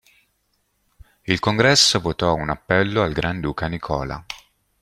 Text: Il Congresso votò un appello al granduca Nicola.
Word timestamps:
Il 1.25 1.37
Congresso 1.39 1.99
votò 1.99 2.33
un 2.33 2.49
appello 2.49 3.03
al 3.03 3.13
granduca 3.13 3.67
Nicola. 3.67 4.25